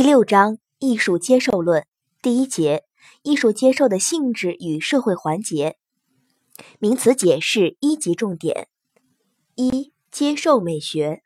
[0.00, 1.84] 第六章艺术接受论。
[2.22, 2.84] 第一节
[3.22, 5.76] 艺术接受的性质与社会环节。
[6.78, 8.68] 名词解释一级重点。
[9.56, 11.20] 一接受美学。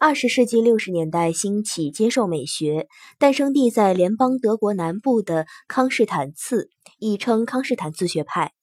[0.00, 6.68] 二十世纪六十年代兴起接受美学，诞生地在联邦德国南部的康士坦茨，
[6.98, 8.54] 亦称康士坦茨学派，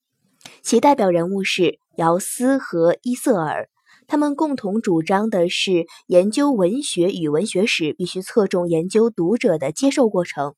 [0.61, 3.69] 其代表人物是姚斯和伊瑟尔。
[4.07, 10.53] 他们共同主张的是，研究文学与文学史必须侧重研究读者的接受过程。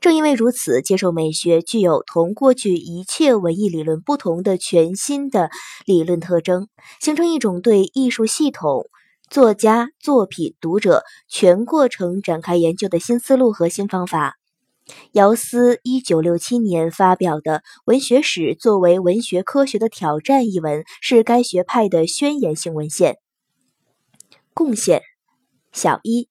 [0.00, 5.48] 正因为如此，接受美学具有同过去一切文艺理论不同的全新的
[5.86, 6.68] 理论特征，
[7.00, 8.84] 形成一种对艺术系统、
[9.30, 14.36] 作家、作品、读者全过程展开研究的新思路和新方法。
[15.12, 23.16] 姚斯一九六七年发表的《文学史作为文学科学的挑战》一文，是该学派的宣言性文献。
[24.52, 25.02] 贡献
[25.72, 26.28] 小一，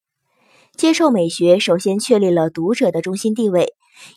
[0.77, 3.73] 接受美学首先确立了读者的中心地位。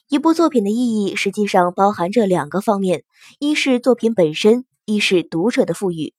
[0.09, 3.05] 一部作品的意义实际上包含着两个方面：
[3.39, 6.15] 一是作品本身，一是读者的赋予。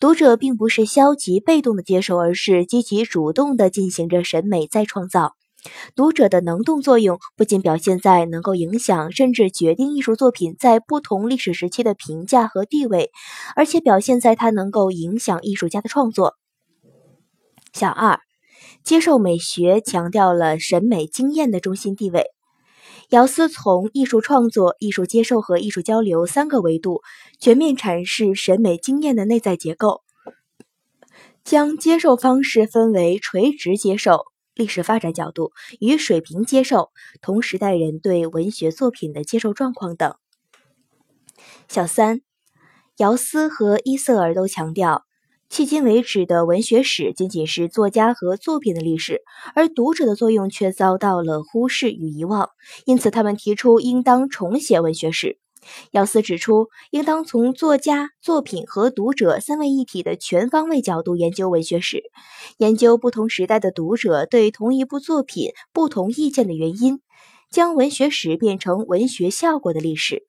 [0.00, 5.34] 读者并不是消极被动的接受，而是积极主动的进行着审美再创造。
[5.94, 13.10] 读者的能动作用不仅表现在能够影响甚至决定艺术作品在不同历史时期的评价和地位，
[13.54, 16.34] 而且表现在它能够影响艺术家的创作。
[17.72, 18.20] 小二，
[18.84, 22.26] 接受美学强调了审美经验的中心地位。
[23.10, 27.02] 姚斯从艺术创作、艺术接受和艺术交流三个维度
[27.38, 30.00] 全面阐释审美经验的内在结构，
[31.44, 34.31] 将接受方式分为垂直接受。
[34.54, 40.14] 历史发展角度与水平接受，同时代人对文学作品的接受状况等。
[41.68, 42.20] 小三，
[42.98, 45.04] 姚斯和伊瑟尔都强调，
[45.50, 49.22] 迄今为止的文学史仅仅是作家和作品的历史，
[49.54, 52.50] 而读者的作用却遭到了忽视与遗忘。
[52.86, 55.38] 因此，他们提出应当重写文学史。
[55.92, 62.02] 姚思指出，应当从作家、作品和读者三位一体的全方位角度研究文学史，
[62.58, 67.00] 研究不同时代的读者对同一部作品不同意见的原因，
[67.50, 70.26] 将文学史变成文学效果的历史。